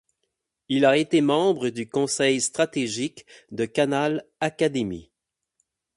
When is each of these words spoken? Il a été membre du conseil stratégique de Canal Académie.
Il 0.67 0.83
a 0.85 0.97
été 0.97 1.21
membre 1.21 1.69
du 1.69 1.87
conseil 1.87 2.41
stratégique 2.41 3.23
de 3.51 3.65
Canal 3.65 4.25
Académie. 4.39 5.11